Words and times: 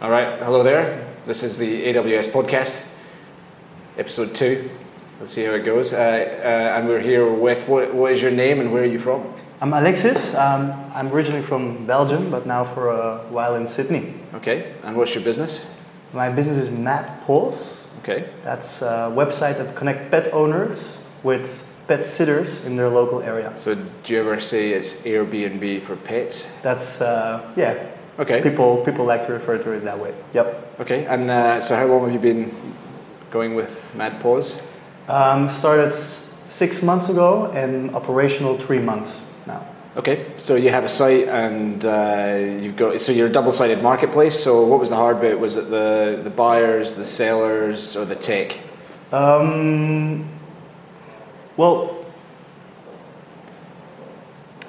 All 0.00 0.10
right, 0.10 0.38
hello 0.40 0.62
there. 0.62 1.06
This 1.24 1.42
is 1.42 1.56
the 1.58 1.86
AWS 1.86 2.28
podcast, 2.30 2.96
episode 3.96 4.34
two. 4.34 4.68
Let's 5.18 5.32
see 5.32 5.44
how 5.44 5.52
it 5.52 5.64
goes. 5.64 5.92
Uh, 5.92 5.96
uh, 5.96 6.78
and 6.78 6.86
we're 6.86 7.00
here 7.00 7.30
with 7.32 7.66
what, 7.66 7.94
what 7.94 8.12
is 8.12 8.20
your 8.20 8.30
name 8.30 8.60
and 8.60 8.72
where 8.72 8.82
are 8.82 8.86
you 8.86 8.98
from? 9.00 9.32
I'm 9.60 9.72
Alexis. 9.72 10.34
Um, 10.34 10.72
I'm 10.94 11.10
originally 11.12 11.42
from 11.42 11.86
Belgium, 11.86 12.30
but 12.30 12.46
now 12.46 12.64
for 12.64 12.90
a 12.90 13.18
while 13.30 13.54
in 13.54 13.66
Sydney. 13.66 14.14
Okay, 14.34 14.74
and 14.84 14.96
what's 14.96 15.14
your 15.14 15.24
business? 15.24 15.70
My 16.12 16.28
business 16.28 16.58
is 16.58 16.70
Mad 16.70 17.22
Paws. 17.22 17.82
Okay, 18.02 18.28
That's 18.44 18.82
a 18.82 19.10
website 19.16 19.56
that 19.56 19.74
connects 19.74 20.10
pet 20.10 20.32
owners 20.34 21.08
with 21.22 21.72
pet 21.88 22.04
sitters 22.04 22.66
in 22.66 22.76
their 22.76 22.88
local 22.88 23.22
area. 23.22 23.52
so 23.56 23.74
do 23.74 24.12
you 24.12 24.20
ever 24.20 24.40
say 24.40 24.70
it's 24.72 25.02
Airbnb 25.02 25.82
for 25.82 25.96
pets? 25.96 26.52
That's 26.60 27.00
uh, 27.00 27.52
yeah. 27.56 27.95
Okay, 28.18 28.40
People 28.40 28.82
people 28.84 29.04
like 29.04 29.26
to 29.26 29.32
refer 29.32 29.58
to 29.58 29.72
it 29.72 29.80
that 29.80 29.98
way. 29.98 30.14
Yep. 30.32 30.80
okay, 30.80 31.04
and 31.04 31.30
uh, 31.30 31.60
so 31.60 31.76
how 31.76 31.84
long 31.86 32.04
have 32.04 32.12
you 32.14 32.18
been 32.18 32.50
going 33.30 33.54
with 33.54 33.94
Mad 33.94 34.20
Paws? 34.20 34.62
Um, 35.08 35.48
started 35.50 35.92
six 35.92 36.82
months 36.82 37.08
ago 37.10 37.50
and 37.52 37.94
operational 37.94 38.56
three 38.56 38.78
months 38.78 39.22
now. 39.46 39.66
Okay, 39.96 40.24
so 40.38 40.54
you 40.56 40.70
have 40.70 40.84
a 40.84 40.88
site 40.88 41.28
and 41.28 41.84
uh, 41.84 42.38
you've 42.60 42.76
got 42.76 43.00
so 43.02 43.12
you're 43.12 43.28
a 43.28 43.32
double-sided 43.32 43.82
marketplace. 43.82 44.42
So 44.42 44.66
what 44.66 44.80
was 44.80 44.90
the 44.90 44.96
hard 44.96 45.20
bit? 45.20 45.38
Was 45.38 45.56
it 45.56 45.68
the 45.68 46.20
the 46.24 46.30
buyers, 46.30 46.94
the 46.94 47.04
sellers, 47.04 47.96
or 47.96 48.06
the 48.06 48.16
tech? 48.16 48.56
Um, 49.12 50.26
well, 51.58 52.05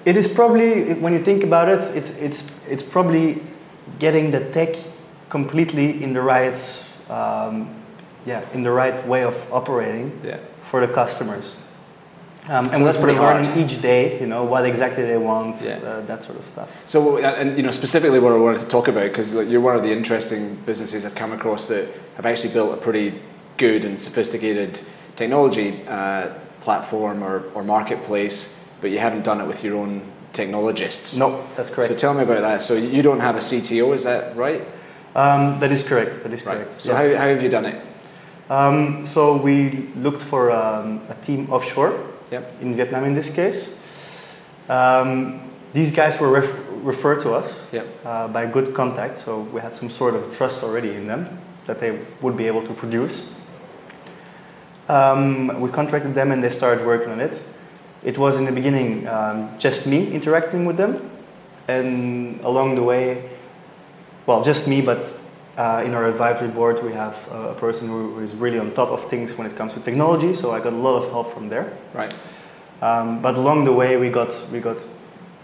it 0.07 0.15
is 0.15 0.27
probably 0.27 0.93
when 1.03 1.13
you 1.13 1.23
think 1.23 1.43
about 1.43 1.67
it, 1.67 1.81
it's 1.97 2.11
it's 2.17 2.41
it's 2.73 2.83
probably 2.83 3.41
getting 3.99 4.31
the 4.31 4.39
tech 4.51 4.75
completely 5.29 6.01
in 6.03 6.13
the 6.13 6.21
right, 6.21 6.57
um, 7.09 7.67
yeah, 8.25 8.41
in 8.53 8.63
the 8.63 8.71
right 8.71 9.05
way 9.07 9.23
of 9.23 9.35
operating 9.51 10.11
Yeah. 10.23 10.37
for 10.71 10.79
the 10.85 10.93
customers. 10.93 11.55
Um, 12.49 12.65
So 12.65 12.71
and 12.71 12.85
that's 12.85 12.97
we're 12.97 13.03
pretty 13.03 13.19
learning 13.19 13.45
hard. 13.51 13.57
each 13.71 13.81
day, 13.81 14.17
you 14.21 14.27
know, 14.27 14.45
what 14.45 14.65
exactly 14.65 15.03
they 15.03 15.17
want, 15.17 15.55
Yeah. 15.61 15.79
uh, 15.83 16.05
that 16.07 16.23
sort 16.23 16.39
of 16.39 16.47
stuff. 16.47 16.69
So, 16.85 17.17
uh, 17.17 17.39
and 17.39 17.57
you 17.57 17.63
know, 17.63 17.71
specifically 17.73 18.19
what 18.19 18.31
I 18.31 18.37
wanted 18.37 18.61
to 18.61 18.67
talk 18.67 18.87
about, 18.87 19.03
because 19.03 19.33
you're 19.51 19.59
one 19.65 19.75
of 19.75 19.83
the 19.83 19.91
interesting 19.91 20.57
businesses 20.65 21.03
I've 21.05 21.15
come 21.15 21.33
across 21.35 21.67
that 21.67 21.85
have 22.15 22.25
actually 22.25 22.53
built 22.53 22.71
a 22.73 22.77
pretty 22.77 23.13
good 23.57 23.83
and 23.85 23.99
sophisticated 23.99 24.79
technology 25.17 25.81
uh, 25.89 26.27
platform 26.61 27.21
or, 27.23 27.43
or 27.53 27.63
marketplace, 27.63 28.56
but 28.81 28.89
you 28.91 28.99
haven't 28.99 29.23
done 29.23 29.41
it 29.41 29.47
with 29.47 29.63
your 29.63 29.77
own 29.77 30.01
technologists. 30.33 31.15
No, 31.15 31.45
that's 31.55 31.69
correct. 31.69 31.91
So 31.91 31.97
tell 31.97 32.13
me 32.13 32.23
about 32.23 32.41
that. 32.41 32.61
So 32.61 32.73
you 32.75 33.01
don't 33.01 33.19
have 33.19 33.35
a 33.35 33.39
CTO, 33.39 33.93
is 33.95 34.03
that 34.03 34.35
right? 34.35 34.61
Um, 35.15 35.59
that 35.59 35.71
is 35.71 35.87
correct. 35.87 36.23
That 36.23 36.33
is 36.33 36.45
Right. 36.45 36.57
correct. 36.57 36.81
So 36.81 36.91
yeah. 36.91 36.97
how, 36.97 37.21
how 37.21 37.27
have 37.27 37.41
you 37.41 37.49
done 37.49 37.65
it? 37.65 37.81
Um, 38.49 39.05
so 39.05 39.35
we 39.37 39.89
looked 39.95 40.21
for 40.21 40.51
um, 40.51 41.01
a 41.09 41.15
team 41.15 41.49
offshore 41.51 41.99
Yep. 42.31 42.61
in 42.61 42.75
Vietnam 42.75 43.03
in 43.05 43.13
this 43.13 43.29
case. 43.33 43.75
Um, 44.69 45.41
these 45.73 45.91
guys 45.95 46.19
were 46.19 46.29
ref- 46.29 46.53
referred 46.83 47.21
to 47.21 47.33
us 47.33 47.59
Yep. 47.71 47.87
uh, 48.05 48.27
by 48.27 48.45
good 48.45 48.73
contact, 48.73 49.17
so 49.17 49.41
we 49.53 49.59
had 49.61 49.75
some 49.75 49.89
sort 49.89 50.13
of 50.13 50.35
trust 50.37 50.63
already 50.63 50.93
in 50.93 51.07
them 51.07 51.39
that 51.65 51.79
they 51.79 51.99
would 52.21 52.37
be 52.37 52.47
able 52.47 52.63
to 52.67 52.73
produce. 52.73 53.33
Um, 54.87 55.59
we 55.59 55.69
contracted 55.69 56.13
them 56.15 56.31
and 56.31 56.43
they 56.43 56.49
started 56.49 56.85
working 56.85 57.09
on 57.11 57.19
it. 57.19 57.33
It 58.03 58.17
was 58.17 58.37
in 58.37 58.45
the 58.45 58.51
beginning 58.51 59.07
um, 59.07 59.49
just 59.59 59.87
me 59.87 60.11
interacting 60.11 60.65
with 60.65 60.77
them, 60.77 61.09
and 61.67 62.39
along 62.41 62.75
the 62.75 62.83
way, 62.83 63.29
well, 64.25 64.43
just 64.43 64.67
me, 64.67 64.81
but 64.81 65.03
uh, 65.57 65.83
in 65.85 65.93
our 65.93 66.05
advisory 66.05 66.49
board, 66.49 66.83
we 66.83 66.93
have 66.93 67.15
uh, 67.31 67.49
a 67.49 67.55
person 67.55 67.87
who 67.87 68.13
who 68.13 68.23
is 68.23 68.33
really 68.33 68.59
on 68.59 68.71
top 68.73 68.89
of 68.89 69.09
things 69.09 69.37
when 69.37 69.47
it 69.47 69.55
comes 69.55 69.73
to 69.73 69.79
technology, 69.79 70.33
so 70.33 70.51
I 70.51 70.59
got 70.59 70.73
a 70.73 70.77
lot 70.77 71.03
of 71.03 71.09
help 71.11 71.33
from 71.33 71.49
there. 71.49 71.73
Right. 71.93 72.13
Um, 72.81 73.21
but 73.21 73.35
along 73.35 73.65
the 73.65 73.73
way, 73.73 73.97
we 73.97 74.09
got 74.09 74.29
we 74.51 74.59
got 74.59 74.77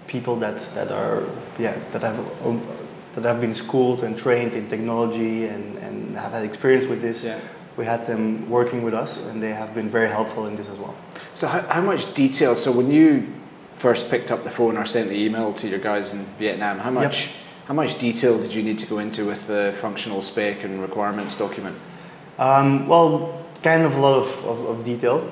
people 0.07 0.35
that, 0.35 0.59
that 0.75 0.91
are 0.91 1.23
yeah 1.57 1.75
that 1.91 2.01
have 2.01 2.19
um, 2.45 2.61
that 3.15 3.23
have 3.23 3.41
been 3.41 3.53
schooled 3.53 4.03
and 4.03 4.17
trained 4.17 4.53
in 4.53 4.67
technology 4.67 5.45
and, 5.45 5.77
and 5.77 6.15
have 6.17 6.31
had 6.31 6.43
experience 6.43 6.85
with 6.85 7.01
this. 7.01 7.23
Yeah. 7.23 7.39
We 7.77 7.85
had 7.85 8.05
them 8.05 8.49
working 8.49 8.83
with 8.83 8.93
us, 8.93 9.25
and 9.27 9.41
they 9.41 9.53
have 9.53 9.73
been 9.73 9.89
very 9.89 10.09
helpful 10.09 10.45
in 10.45 10.55
this 10.55 10.69
as 10.69 10.77
well. 10.77 10.93
So 11.33 11.47
how, 11.47 11.61
how 11.61 11.81
much 11.81 12.13
detail? 12.13 12.55
So 12.55 12.71
when 12.71 12.91
you 12.91 13.27
first 13.77 14.09
picked 14.09 14.31
up 14.31 14.43
the 14.43 14.49
phone 14.49 14.77
or 14.77 14.85
sent 14.85 15.09
the 15.09 15.17
email 15.17 15.53
to 15.53 15.67
your 15.67 15.79
guys 15.79 16.13
in 16.13 16.25
Vietnam, 16.37 16.79
how 16.79 16.91
much 16.91 17.31
how 17.67 17.73
much 17.73 17.97
detail 17.97 18.37
did 18.37 18.53
you 18.53 18.61
need 18.61 18.77
to 18.79 18.85
go 18.85 18.99
into 18.99 19.25
with 19.25 19.47
the 19.47 19.73
functional 19.79 20.21
spec 20.21 20.63
and 20.65 20.81
requirements 20.81 21.37
document? 21.37 21.77
Um, 22.37 22.87
well, 22.87 23.41
kind 23.61 23.83
of 23.83 23.95
a 23.95 23.99
lot 23.99 24.15
of, 24.15 24.45
of, 24.45 24.65
of 24.65 24.85
detail. 24.85 25.31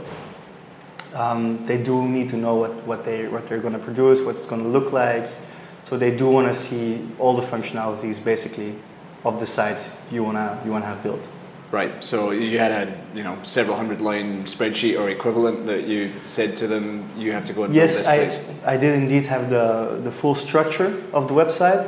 Um, 1.14 1.66
they 1.66 1.78
do 1.78 2.08
need 2.08 2.30
to 2.30 2.38
know 2.38 2.56
what, 2.56 2.72
what, 2.88 3.04
they, 3.04 3.28
what 3.28 3.48
they're 3.48 3.60
going 3.60 3.74
to 3.74 3.80
produce, 3.80 4.22
what 4.22 4.38
it's 4.38 4.46
going 4.46 4.64
to 4.64 4.70
look 4.70 4.94
like. 4.94 5.30
So 5.82 5.98
they 5.98 6.16
do 6.16 6.30
want 6.30 6.48
to 6.48 6.54
see 6.54 7.06
all 7.20 7.36
the 7.36 7.46
functionalities 7.46 8.24
basically 8.24 8.76
of 9.26 9.40
the 9.40 9.48
site 9.48 9.82
you 10.10 10.24
want 10.24 10.38
to 10.38 10.60
you 10.66 10.72
wanna 10.72 10.86
have 10.86 11.04
built. 11.04 11.22
Right. 11.72 12.04
So 12.04 12.32
you 12.32 12.60
had 12.60 12.72
a 12.72 12.94
you 13.16 13.24
know 13.24 13.38
several 13.44 13.78
hundred 13.78 14.02
line 14.02 14.44
spreadsheet 14.44 15.00
or 15.00 15.10
equivalent 15.10 15.66
that 15.68 15.88
you 15.88 16.12
said 16.28 16.58
to 16.58 16.68
them 16.68 17.10
you 17.18 17.32
have 17.32 17.46
to 17.46 17.54
go 17.54 17.64
and 17.64 17.74
build 17.74 17.90
Yes, 17.90 17.98
this 17.98 18.08
I, 18.08 18.18
place. 18.18 18.52
I 18.66 18.74
I 18.74 18.78
did 18.78 18.94
indeed 18.96 19.26
have 19.28 19.50
the, 19.50 20.00
the 20.04 20.12
full 20.12 20.36
structure 20.36 21.02
of 21.14 21.28
the 21.30 21.34
website 21.34 21.88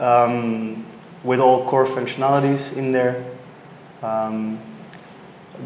um, 0.00 0.84
with 1.22 1.38
all 1.38 1.64
core 1.68 1.86
functionalities 1.86 2.76
in 2.76 2.90
there. 2.90 3.24
Um, 4.02 4.58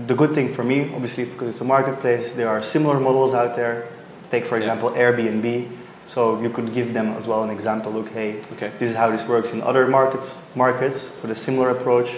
the 0.06 0.14
good 0.14 0.34
thing 0.34 0.52
for 0.52 0.64
me, 0.64 0.92
obviously, 0.94 1.24
because 1.24 1.48
it's 1.48 1.60
a 1.60 1.64
marketplace, 1.64 2.34
there 2.34 2.48
are 2.48 2.62
similar 2.62 2.98
models 3.00 3.32
out 3.32 3.54
there. 3.56 3.86
Take, 4.30 4.44
for 4.44 4.56
Yeah. 4.56 4.62
example, 4.64 4.90
Airbnb. 4.90 5.68
So 6.08 6.40
you 6.42 6.50
could 6.50 6.74
give 6.74 6.92
them 6.92 7.08
as 7.16 7.26
well 7.26 7.44
an 7.44 7.50
example. 7.50 7.92
Look, 7.92 8.10
hey, 8.10 8.42
Okay. 8.54 8.72
this 8.78 8.90
is 8.90 8.96
how 8.96 9.08
this 9.10 9.26
works 9.26 9.52
in 9.52 9.62
other 9.62 9.86
markets, 9.86 10.26
markets 10.54 11.10
with 11.22 11.30
a 11.30 11.34
similar 11.36 11.70
approach. 11.70 12.10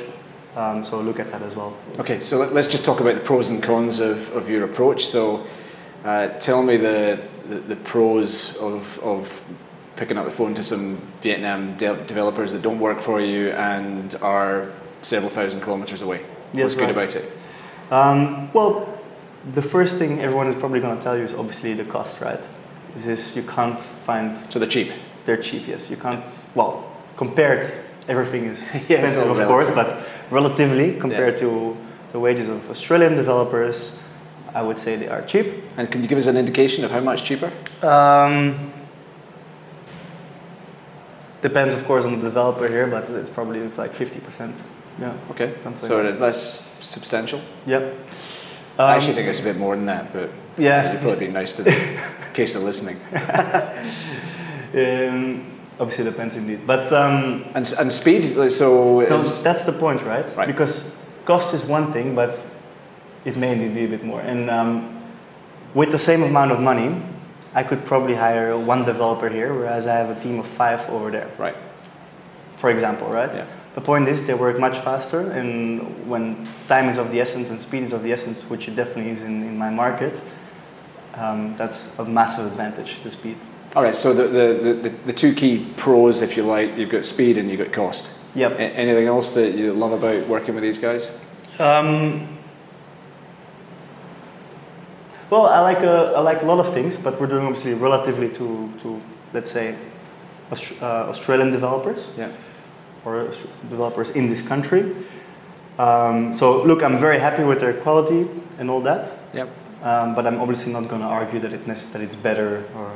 Um, 0.56 0.82
so 0.84 1.00
look 1.00 1.20
at 1.20 1.30
that 1.30 1.42
as 1.42 1.54
well. 1.54 1.76
Okay. 1.98 2.18
So 2.20 2.38
let, 2.38 2.52
us 2.56 2.66
just 2.66 2.84
talk 2.84 3.00
about 3.00 3.14
the 3.14 3.20
pros 3.20 3.50
and 3.50 3.62
cons 3.62 3.98
of, 4.00 4.34
of 4.34 4.48
your 4.48 4.64
approach. 4.64 5.04
So 5.06 5.46
uh, 6.04 6.28
tell 6.38 6.62
me 6.62 6.78
the, 6.78 7.20
the, 7.48 7.56
the 7.56 7.76
pros 7.76 8.56
of, 8.56 8.98
of 9.00 9.44
picking 9.96 10.16
up 10.16 10.24
the 10.24 10.30
phone 10.30 10.54
to 10.54 10.64
some 10.64 10.96
Vietnam 11.20 11.76
de- 11.76 12.02
developers 12.04 12.52
that 12.52 12.62
don't 12.62 12.80
work 12.80 13.00
for 13.02 13.20
you 13.20 13.50
and 13.50 14.14
are 14.22 14.72
several 15.02 15.30
thousand 15.30 15.60
kilometers 15.60 16.00
away. 16.00 16.22
Yes, 16.54 16.62
What's 16.64 16.74
good 16.76 16.90
about 16.90 17.14
it? 17.14 17.30
Um, 17.90 18.50
well, 18.52 18.98
the 19.54 19.62
first 19.62 19.96
thing 19.98 20.20
everyone 20.20 20.46
is 20.46 20.54
probably 20.54 20.80
going 20.80 20.96
to 20.96 21.02
tell 21.04 21.16
you 21.18 21.22
is 21.24 21.34
obviously 21.34 21.74
the 21.74 21.84
cost, 21.84 22.20
right? 22.22 22.40
This 22.96 23.06
is 23.06 23.36
you 23.36 23.42
can't 23.42 23.78
find 23.78 24.36
So 24.50 24.58
they're 24.58 24.68
cheap. 24.68 24.90
they're 25.26 25.36
cheap. 25.36 25.68
Yes, 25.68 25.90
you 25.90 25.96
can't. 25.98 26.24
Well, 26.54 26.90
compared, 27.16 27.70
everything 28.08 28.46
is 28.46 28.60
Yeah, 28.88 29.04
expensive, 29.04 29.38
of 29.38 29.46
course, 29.48 29.70
but 29.70 30.08
relatively 30.30 30.98
compared 30.98 31.38
to 31.38 31.76
the 32.12 32.18
wages 32.20 32.48
of 32.48 32.68
Australian 32.70 33.14
developers, 33.16 33.98
I 34.54 34.62
would 34.62 34.78
say 34.78 34.96
they 34.96 35.08
are 35.08 35.22
cheap. 35.22 35.46
And 35.76 35.90
can 35.90 36.02
you 36.02 36.08
give 36.08 36.18
us 36.18 36.26
an 36.26 36.36
indication 36.36 36.84
of 36.84 36.90
how 36.90 37.00
much 37.00 37.24
cheaper? 37.24 37.52
Um, 37.82 38.72
depends, 41.42 41.74
of 41.74 41.84
course, 41.86 42.04
on 42.04 42.16
the 42.18 42.22
developer 42.22 42.68
here, 42.68 42.86
but 42.86 43.08
it's 43.10 43.30
probably 43.30 43.68
like 43.76 43.92
fifty 43.94 44.20
percent. 44.20 44.56
Yeah. 45.00 45.12
Okay. 45.30 45.52
Something 45.62 45.88
So 45.88 45.96
like 45.96 46.06
it 46.06 46.14
is 46.14 46.20
less 46.20 46.38
substantial. 46.84 47.40
Yep. 47.66 47.94
I 48.78 48.82
Um, 48.82 48.90
actually 48.96 49.14
think 49.14 49.28
it's 49.28 49.40
a 49.40 49.44
bit 49.44 49.56
more 49.58 49.76
than 49.76 49.86
that, 49.86 50.12
but 50.12 50.30
yeah. 50.58 50.92
you'd 50.92 51.02
probably 51.02 51.26
be 51.26 51.32
nice 51.32 51.52
to 51.56 51.62
them 51.62 51.74
in 51.74 52.32
case 52.34 52.54
they're 52.54 52.62
listening. 52.64 52.96
Um, 54.74 55.42
obviously 55.78 56.04
depends 56.04 56.36
indeed, 56.36 56.66
but 56.66 56.92
um, 56.92 57.44
And, 57.54 57.72
and 57.78 57.92
speed, 57.92 58.50
so 58.50 59.00
is, 59.00 59.42
that's 59.42 59.64
the 59.64 59.72
point, 59.72 60.02
right? 60.02 60.26
Right. 60.36 60.46
Because 60.46 60.96
cost 61.24 61.54
is 61.54 61.64
one 61.64 61.92
thing, 61.92 62.14
but 62.14 62.34
it 63.24 63.36
may 63.36 63.54
need 63.54 63.76
a 63.84 63.88
bit 63.88 64.04
more. 64.04 64.20
And 64.20 64.48
um, 64.50 65.02
with 65.74 65.90
the 65.90 65.98
same 65.98 66.22
amount 66.22 66.52
of 66.52 66.60
money, 66.60 67.02
I 67.54 67.62
could 67.62 67.84
probably 67.84 68.14
hire 68.14 68.56
one 68.56 68.84
developer 68.84 69.28
here, 69.28 69.52
whereas 69.52 69.86
I 69.86 69.94
have 69.94 70.16
a 70.16 70.20
team 70.22 70.38
of 70.38 70.46
five 70.46 70.88
over 70.90 71.10
there, 71.10 71.30
right, 71.38 71.56
for 72.56 72.70
example, 72.70 73.08
right? 73.08 73.32
yeah. 73.34 73.46
The 73.74 73.82
point 73.82 74.08
is 74.08 74.26
they 74.26 74.34
work 74.34 74.58
much 74.58 74.78
faster, 74.78 75.20
and 75.32 76.08
when 76.08 76.48
time 76.66 76.88
is 76.88 76.96
of 76.96 77.10
the 77.10 77.20
essence 77.20 77.50
and 77.50 77.60
speed 77.60 77.82
is 77.82 77.92
of 77.92 78.02
the 78.02 78.12
essence, 78.12 78.48
which 78.48 78.68
it 78.68 78.76
definitely 78.76 79.12
is 79.12 79.22
in, 79.22 79.42
in 79.42 79.58
my 79.58 79.68
market, 79.68 80.18
um, 81.14 81.54
that's 81.56 81.90
a 81.98 82.04
massive 82.04 82.46
advantage, 82.46 83.02
the 83.02 83.10
speed. 83.10 83.36
All 83.76 83.82
right, 83.82 83.94
so 83.94 84.14
the, 84.14 84.22
the, 84.26 84.72
the, 84.72 84.88
the 85.04 85.12
two 85.12 85.34
key 85.34 85.66
pros, 85.76 86.22
if 86.22 86.34
you 86.34 86.44
like, 86.44 86.78
you've 86.78 86.88
got 86.88 87.04
speed 87.04 87.36
and 87.36 87.50
you've 87.50 87.58
got 87.60 87.72
cost. 87.74 88.18
Yep. 88.34 88.52
A- 88.52 88.62
anything 88.62 89.06
else 89.06 89.34
that 89.34 89.54
you 89.54 89.74
love 89.74 89.92
about 89.92 90.26
working 90.28 90.54
with 90.54 90.62
these 90.62 90.78
guys? 90.78 91.10
Um, 91.58 92.38
well, 95.28 95.44
I 95.44 95.60
like 95.60 95.80
a, 95.80 96.14
I 96.16 96.20
like 96.20 96.40
a 96.40 96.46
lot 96.46 96.58
of 96.58 96.72
things, 96.72 96.96
but 96.96 97.20
we're 97.20 97.26
doing 97.26 97.44
obviously 97.44 97.74
relatively 97.74 98.30
to, 98.30 98.72
to 98.80 99.02
let's 99.34 99.50
say, 99.50 99.76
Aust- 100.50 100.80
uh, 100.80 101.10
Australian 101.10 101.50
developers. 101.50 102.10
Yeah. 102.16 102.32
or 103.04 103.30
developers 103.68 104.08
in 104.12 104.30
this 104.30 104.40
country. 104.40 104.90
Um, 105.78 106.34
so 106.34 106.62
look, 106.64 106.82
I'm 106.82 106.98
very 106.98 107.18
happy 107.18 107.44
with 107.44 107.60
their 107.60 107.74
quality 107.74 108.26
and 108.58 108.70
all 108.70 108.80
that. 108.80 109.12
Yep. 109.34 109.48
Um, 109.82 110.14
but 110.14 110.26
I'm 110.26 110.40
obviously 110.40 110.72
not 110.72 110.88
going 110.88 111.02
to 111.02 111.06
argue 111.06 111.40
that 111.40 111.52
it 111.52 111.66
that 111.66 112.00
it's 112.00 112.16
better 112.16 112.64
or. 112.74 112.90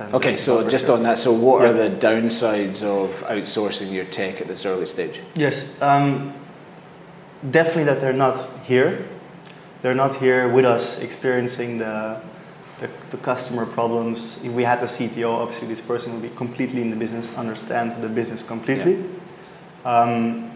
Okay, 0.00 0.36
so 0.38 0.68
just 0.68 0.88
on 0.88 1.02
that, 1.02 1.18
so 1.18 1.30
what 1.32 1.62
are 1.62 1.74
the 1.74 1.90
downsides 1.90 2.82
of 2.82 3.10
outsourcing 3.28 3.92
your 3.92 4.06
tech 4.06 4.40
at 4.40 4.48
this 4.48 4.64
early 4.64 4.86
stage? 4.86 5.20
Yes, 5.34 5.80
um, 5.82 6.32
definitely 7.50 7.84
that 7.84 8.00
they're 8.00 8.14
not 8.14 8.48
here. 8.64 9.06
They're 9.82 9.94
not 9.94 10.16
here 10.16 10.48
with 10.48 10.64
us 10.64 11.00
experiencing 11.00 11.78
the, 11.78 12.20
the, 12.80 12.88
the 13.10 13.18
customer 13.18 13.66
problems. 13.66 14.42
If 14.42 14.52
we 14.52 14.64
had 14.64 14.78
a 14.82 14.86
CTO, 14.86 15.34
obviously 15.34 15.68
this 15.68 15.82
person 15.82 16.14
would 16.14 16.22
be 16.22 16.34
completely 16.34 16.80
in 16.80 16.88
the 16.90 16.96
business, 16.96 17.36
understands 17.36 17.98
the 17.98 18.08
business 18.08 18.42
completely. 18.42 19.04
Um, 19.84 20.50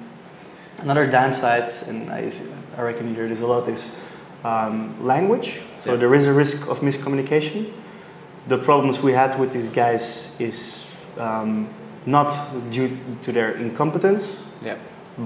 another 0.78 1.06
downside, 1.06 1.70
and 1.86 2.10
I, 2.10 2.32
I 2.78 2.82
reckon 2.82 3.08
you 3.08 3.14
hear 3.14 3.28
this 3.28 3.40
a 3.40 3.46
lot, 3.46 3.68
is 3.68 3.94
um, 4.42 5.04
language. 5.04 5.60
So 5.80 5.92
Yeah. 5.92 5.96
there 6.00 6.14
is 6.14 6.24
a 6.24 6.32
risk 6.32 6.66
of 6.68 6.80
miscommunication. 6.80 7.72
The 8.46 8.58
problems 8.58 9.00
we 9.02 9.12
had 9.12 9.38
with 9.40 9.52
these 9.52 9.68
guys 9.68 10.36
is 10.38 10.84
um, 11.18 11.68
not 12.06 12.30
due 12.70 12.90
to 13.22 13.32
their 13.32 13.52
incompetence, 13.56 14.44
Yep. 14.62 14.78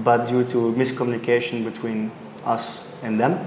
but 0.05 0.25
due 0.27 0.43
to 0.45 0.73
miscommunication 0.77 1.63
between 1.65 2.11
us 2.45 2.83
and 3.03 3.19
them. 3.19 3.37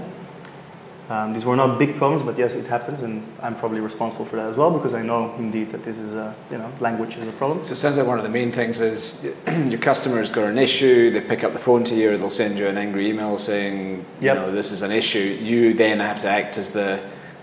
Um, 1.11 1.33
these 1.35 1.45
were 1.45 1.57
not 1.57 1.79
big 1.79 1.97
problems, 1.97 2.23
but 2.23 2.39
yes, 2.39 2.55
it 2.55 2.67
happens, 2.67 3.03
and 3.03 3.23
I'm 3.43 3.55
probably 3.57 3.81
responsible 3.81 4.25
for 4.25 4.37
that 4.37 4.47
as 4.47 4.57
well 4.57 4.71
because 4.71 4.95
I 4.95 5.03
know 5.03 5.35
indeed 5.37 5.71
that 5.73 5.85
this 5.85 5.99
is 5.99 6.13
a 6.15 6.35
you 6.51 6.57
know 6.59 6.71
language 6.81 7.17
is 7.17 7.27
a 7.29 7.33
problem. 7.33 7.65
So 7.65 7.73
it 7.73 7.77
sounds 7.77 7.97
like 7.97 8.07
one 8.07 8.19
of 8.19 8.25
the 8.25 8.31
main 8.31 8.53
things 8.53 8.81
is 8.81 9.25
your 9.69 9.81
customer's 9.81 10.31
got 10.31 10.45
an 10.47 10.59
issue, 10.59 11.11
they 11.11 11.21
pick 11.21 11.45
up 11.45 11.53
the 11.55 11.59
phone 11.59 11.83
to 11.85 11.95
you, 11.95 12.13
or 12.13 12.17
they'll 12.17 12.31
send 12.31 12.57
you 12.57 12.67
an 12.67 12.79
angry 12.79 13.09
email 13.11 13.39
saying, 13.39 14.05
Yep. 14.21 14.37
you 14.37 14.41
know, 14.43 14.53
this 14.53 14.71
is 14.71 14.83
an 14.83 14.93
issue. 14.93 15.19
You 15.43 15.75
then 15.75 15.99
have 16.01 16.21
to 16.21 16.29
act 16.29 16.57
as 16.57 16.71
the 16.71 17.01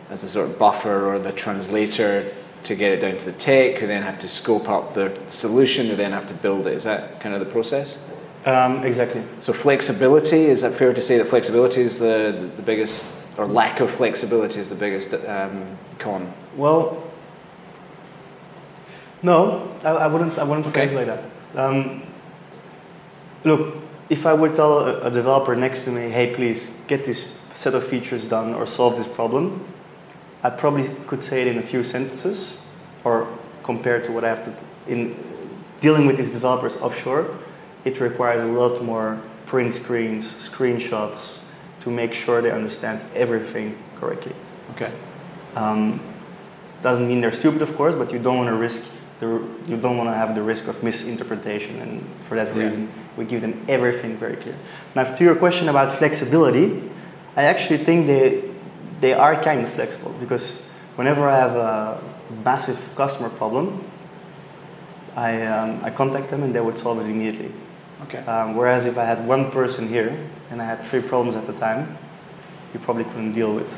as 0.10 0.22
the 0.22 0.28
sort 0.28 0.50
of 0.50 0.58
buffer 0.58 1.08
or 1.14 1.20
the 1.20 1.32
translator 1.32 2.26
to 2.64 2.76
get 2.76 2.92
it 2.92 3.00
down 3.02 3.18
to 3.18 3.26
the 3.26 3.38
tech, 3.38 3.78
who 3.78 3.88
then 3.88 4.02
have 4.02 4.20
to 4.20 4.28
scope 4.28 4.68
up 4.68 4.94
the 4.94 5.18
solution, 5.30 5.88
who 5.88 5.96
then 5.96 6.12
have 6.12 6.28
to 6.28 6.34
build 6.34 6.68
it. 6.68 6.74
Is 6.74 6.84
that 6.84 7.22
kind 7.22 7.34
of 7.34 7.40
the 7.40 7.46
process? 7.52 8.12
Um, 8.46 8.84
exactly. 8.84 9.24
So 9.40 9.54
flexibility, 9.54 10.46
is 10.46 10.62
that 10.62 10.74
fair 10.74 10.94
to 10.94 11.02
say 11.02 11.18
that 11.18 11.26
flexibility 11.26 11.82
is 11.82 12.00
the, 12.00 12.50
the 12.56 12.62
biggest, 12.62 13.38
or 13.38 13.46
lack 13.46 13.80
of 13.80 13.92
flexibility 13.92 14.60
is 14.60 14.70
the 14.70 14.76
biggest 14.76 15.14
um, 15.28 15.78
con? 16.00 16.34
Well, 16.56 17.04
no, 19.22 19.72
I, 19.84 19.90
I 19.90 20.08
wouldn't. 20.08 20.38
I 20.38 20.44
wouldn't 20.44 20.68
Okay. 20.68 20.86
it 20.86 20.94
like 20.94 21.08
that. 21.08 21.24
Um, 21.56 22.04
look, 23.44 23.76
if 24.10 24.26
I 24.26 24.34
would 24.34 24.56
tell 24.56 24.80
a, 24.80 25.08
a 25.08 25.12
developer 25.12 25.56
next 25.56 25.84
to 25.86 25.92
me, 25.92 26.10
"Hey, 26.10 26.34
please 26.34 26.82
get 26.88 27.04
this 27.04 27.38
set 27.54 27.74
of 27.74 27.86
features 27.86 28.26
done 28.26 28.54
or 28.54 28.66
solve 28.66 28.96
this 28.98 29.08
problem," 29.08 29.66
I 30.44 30.50
probably 30.50 30.90
could 31.08 31.22
say 31.22 31.42
it 31.42 31.48
in 31.48 31.58
a 31.58 31.62
few 31.62 31.84
sentences, 31.84 32.66
or 33.04 33.28
compared 33.64 34.06
to 34.06 34.12
what 34.12 34.24
I 34.24 34.30
have 34.30 34.44
to 34.46 34.54
in 34.92 35.16
dealing 35.82 36.06
with 36.08 36.18
these 36.18 36.30
developers 36.32 36.76
offshore, 36.78 37.30
it 37.86 38.00
requires 38.00 38.44
a 38.44 38.48
lot 38.48 38.84
more 38.84 39.22
print 39.46 39.74
screens, 39.74 40.26
screenshots 40.26 41.44
to 41.82 41.90
make 41.90 42.14
sure 42.14 42.42
they 42.42 42.52
understand 42.52 43.02
everything 43.16 43.78
correctly. 44.00 44.34
Okay. 44.72 44.92
Um, 45.56 46.00
doesn't 46.82 47.08
mean 47.08 47.22
they're 47.22 47.32
stupid, 47.32 47.62
of 47.62 47.76
course, 47.76 47.96
but 47.96 48.12
you 48.12 48.20
don't 48.20 48.38
want 48.38 48.50
to 48.50 48.56
risk 48.56 48.92
the, 49.20 49.28
you 49.68 49.78
don't 49.78 49.98
want 49.98 50.10
to 50.10 50.14
have 50.14 50.36
the 50.36 50.42
risk 50.42 50.68
of 50.68 50.82
misinterpretation, 50.84 51.80
and 51.82 52.04
for 52.28 52.36
that 52.36 52.56
Yeah. 52.56 52.64
reason, 52.64 52.90
we 53.18 53.26
give 53.26 53.42
them 53.42 53.62
everything 53.68 54.18
very 54.18 54.36
clear. 54.36 54.56
Now, 54.96 55.04
to 55.04 55.24
your 55.24 55.36
question 55.36 55.68
about 55.70 55.98
flexibility, 55.98 56.82
I 57.36 57.44
actually 57.44 57.80
think 57.80 58.08
they 58.08 58.44
they 59.00 59.14
are 59.14 59.42
kind 59.42 59.62
of 59.62 59.74
flexible 59.74 60.14
because 60.20 60.68
whenever 60.96 61.28
I 61.28 61.38
have 61.38 61.56
a 61.56 62.02
massive 62.44 62.78
customer 62.96 63.30
problem, 63.30 63.84
I 65.16 65.42
um, 65.46 65.84
I 65.84 65.90
contact 65.90 66.30
them 66.30 66.44
and 66.44 66.54
they 66.54 66.62
would 66.62 66.78
solve 66.78 67.00
it 67.00 67.10
immediately. 67.10 67.52
Okay. 68.04 68.20
Um, 68.20 68.56
whereas 68.56 68.86
if 68.86 68.98
I 68.98 69.06
had 69.06 69.28
one 69.28 69.52
person 69.52 69.88
here 69.88 70.18
and 70.52 70.62
I 70.62 70.66
had 70.66 70.84
three 70.84 71.02
problems 71.02 71.36
at 71.36 71.48
the 71.48 71.54
time, 71.54 71.98
you 72.74 72.80
probably 72.80 73.04
couldn't 73.06 73.34
deal 73.34 73.54
with 73.54 73.70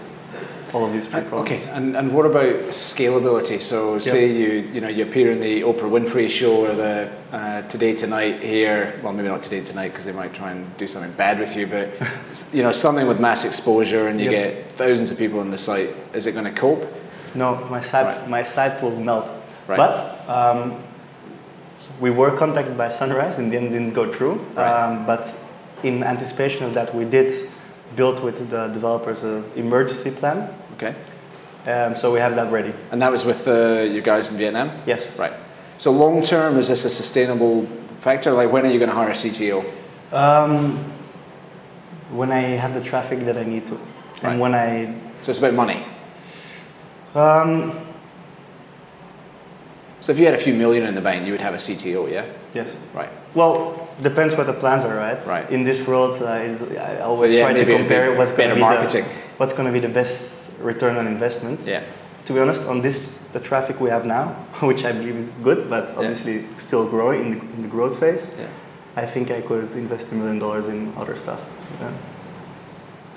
all 0.74 0.86
of 0.86 0.94
these 0.94 1.08
three 1.08 1.22
problems. 1.22 1.52
Okay, 1.52 1.70
and, 1.72 1.96
and 1.98 2.14
what 2.14 2.26
about 2.26 2.56
scalability? 2.72 3.60
So, 3.60 4.00
say 4.00 4.32
you 4.32 4.70
you 4.74 4.82
know 4.82 4.88
you 4.88 5.04
appear 5.04 5.32
in 5.32 5.40
the 5.40 5.62
Oprah 5.62 5.90
Winfrey 5.90 6.30
Show 6.30 6.66
or 6.66 6.74
the 6.74 7.10
uh, 7.32 7.62
Today 7.64 7.94
Tonight 7.96 8.42
here. 8.42 9.00
Well, 9.04 9.14
maybe 9.14 9.28
not 9.28 9.44
Today 9.44 9.62
Tonight 9.62 9.90
because 9.90 10.06
they 10.06 10.12
might 10.14 10.34
try 10.34 10.52
and 10.52 10.66
do 10.78 10.88
something 10.88 11.12
bad 11.14 11.40
with 11.40 11.56
you, 11.56 11.68
but 11.68 11.90
you 12.54 12.64
know 12.64 12.72
something 12.72 13.08
with 13.08 13.20
mass 13.20 13.46
exposure, 13.46 14.08
and 14.08 14.20
you 14.20 14.32
Yep. 14.32 14.54
get 14.66 14.72
thousands 14.78 15.12
of 15.12 15.18
people 15.18 15.40
on 15.40 15.52
the 15.52 15.58
site. 15.58 15.90
Is 16.14 16.26
it 16.28 16.34
going 16.34 16.46
to 16.46 16.52
cope? 16.60 16.88
No, 17.36 17.56
my 17.70 17.82
site, 17.82 18.06
Right. 18.06 18.30
my 18.30 18.44
site 18.44 18.82
will 18.84 18.98
melt. 19.00 19.30
Right. 19.68 19.78
But 19.78 20.30
um, 20.30 20.82
we 22.00 22.10
were 22.12 22.36
contacted 22.38 22.78
by 22.78 22.90
Sunrise 22.90 23.38
and 23.40 23.52
then 23.52 23.72
didn't 23.72 23.94
go 23.94 24.12
through. 24.12 24.36
Right. 24.56 24.68
Um, 24.84 25.06
but 25.06 25.34
in 25.84 26.04
anticipation 26.04 26.66
of 26.66 26.74
that, 26.74 26.94
we 26.94 27.06
did 27.06 27.50
build 27.96 28.24
with 28.24 28.50
the 28.50 28.68
developers 28.68 29.24
an 29.24 29.44
emergency 29.56 30.12
plan. 30.12 30.50
Okay, 30.82 30.96
Um, 31.68 31.96
so 31.96 32.12
we 32.12 32.20
have 32.20 32.36
that 32.36 32.52
ready. 32.52 32.74
and 32.92 33.00
that 33.02 33.12
was 33.12 33.24
with 33.24 33.48
uh, 33.48 33.82
you 33.82 34.02
guys 34.02 34.32
in 34.32 34.38
Vietnam, 34.38 34.72
Yes. 34.88 35.04
right? 35.18 35.34
So, 35.78 35.92
long 35.92 36.22
term, 36.24 36.58
is 36.58 36.68
this 36.70 36.86
a 36.86 36.90
sustainable 36.90 37.68
factor? 38.02 38.32
Like, 38.32 38.52
when 38.52 38.66
are 38.66 38.72
you 38.72 38.80
going 38.80 38.90
to 38.90 38.96
hire 38.96 39.10
a 39.10 39.14
CTO? 39.16 39.64
Um, 40.12 40.78
when 42.12 42.32
I 42.32 42.42
have 42.58 42.74
the 42.74 42.82
traffic 42.82 43.26
that 43.26 43.38
I 43.38 43.44
need 43.44 43.68
to, 43.68 43.74
Right. 43.76 44.32
and 44.32 44.40
when 44.40 44.56
I 44.56 44.94
So 45.22 45.30
it's 45.30 45.40
about 45.40 45.54
money. 45.54 45.84
um, 47.16 47.74
So 50.02 50.12
if 50.12 50.18
you 50.18 50.26
had 50.26 50.34
a 50.34 50.40
few 50.44 50.56
million 50.56 50.88
in 50.88 50.96
the 50.96 51.02
bank, 51.02 51.26
you 51.28 51.32
would 51.32 51.42
have 51.42 51.54
a 51.54 51.60
CTO, 51.60 52.08
yeah? 52.12 52.26
yes. 52.56 52.68
Right. 52.96 53.10
Well, 53.36 53.88
depends 54.02 54.36
what 54.36 54.48
the 54.48 54.54
plans 54.54 54.84
are, 54.84 54.96
right? 54.98 55.20
Right. 55.28 55.48
In 55.52 55.64
this 55.64 55.86
world, 55.88 56.22
uh, 56.24 56.26
I 56.26 57.00
always 57.02 57.32
So, 57.32 57.38
yeah, 57.38 57.44
try 57.52 57.54
to 57.54 57.66
compare 57.78 58.16
what's 58.18 58.32
going 58.32 58.50
to 58.50 58.56
be 58.56 58.62
marketing. 58.62 59.04
the 59.06 59.12
what's 59.38 59.54
going 59.54 59.68
to 59.68 59.72
be 59.72 59.80
the 59.80 59.94
best 59.94 60.41
return 60.64 60.98
on 60.98 61.08
investment. 61.08 61.60
Yeah. 61.66 61.84
To 62.26 62.34
be 62.34 62.40
honest, 62.40 62.68
on 62.68 62.82
this, 62.82 63.18
the 63.34 63.40
traffic 63.40 63.80
we 63.80 63.90
have 63.90 64.06
now, 64.06 64.28
which 64.62 64.84
I 64.86 64.92
believe 64.92 65.16
is 65.16 65.30
good, 65.44 65.70
but 65.70 65.90
obviously 65.98 66.46
still 66.58 66.88
growing 66.88 67.22
in 67.26 67.32
the, 67.32 67.40
in 67.56 67.62
the 67.64 67.68
growth 67.68 68.00
phase, 68.00 68.32
Yeah. 68.38 68.48
I 68.96 69.06
think 69.06 69.32
I 69.32 69.42
could 69.42 69.72
invest 69.72 70.12
a 70.12 70.16
million 70.16 70.38
dollars 70.40 70.68
in 70.68 70.94
other 70.98 71.18
stuff. 71.18 71.40
Yeah. 71.80 71.92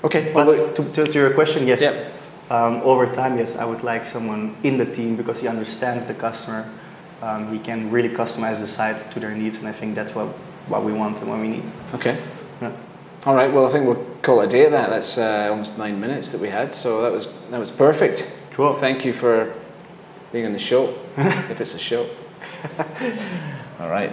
Okay. 0.04 0.32
But 0.32 0.46
Well, 0.46 0.74
to, 0.74 0.92
to, 0.92 1.04
to 1.04 1.12
your 1.12 1.34
question, 1.34 1.66
yes. 1.66 1.80
Yep. 1.80 2.12
Um, 2.50 2.74
over 2.82 3.06
time, 3.06 3.38
yes, 3.38 3.56
I 3.56 3.64
would 3.64 3.82
like 3.82 4.06
someone 4.06 4.56
in 4.62 4.76
the 4.76 4.84
team 4.84 5.16
because 5.16 5.40
he 5.40 5.48
understands 5.48 6.06
the 6.06 6.14
customer. 6.14 6.68
Um, 7.22 7.50
he 7.52 7.58
can 7.58 7.90
really 7.90 8.10
customize 8.10 8.60
the 8.60 8.66
site 8.68 9.10
to 9.12 9.20
their 9.20 9.30
needs, 9.34 9.56
and 9.56 9.66
I 9.66 9.72
think 9.72 9.94
that's 9.94 10.14
what, 10.14 10.28
what 10.68 10.84
we 10.84 10.92
want 10.92 11.18
and 11.20 11.28
what 11.30 11.40
we 11.40 11.48
need. 11.48 11.64
Okay. 11.94 12.18
Yeah. 12.60 12.70
All 13.26 13.34
right. 13.34 13.50
Well, 13.50 13.66
I 13.66 13.70
think 13.70 13.86
we'll 13.86 14.04
call 14.20 14.42
it 14.42 14.46
a 14.46 14.48
day 14.48 14.66
at 14.66 14.72
that. 14.72 14.90
That's 14.90 15.16
uh, 15.16 15.48
almost 15.50 15.78
nine 15.78 15.98
minutes 15.98 16.28
that 16.30 16.40
we 16.42 16.48
had, 16.48 16.74
so 16.74 17.00
that 17.00 17.10
was 17.10 17.26
that 17.50 17.58
was 17.58 17.70
perfect. 17.70 18.30
Cool. 18.52 18.74
Thank 18.74 19.04
you 19.04 19.14
for 19.14 19.54
being 20.30 20.44
on 20.44 20.52
the 20.52 20.58
show, 20.58 20.94
if 21.16 21.58
it's 21.58 21.74
a 21.74 21.78
show. 21.78 22.06
All 23.80 23.88
right. 23.88 24.12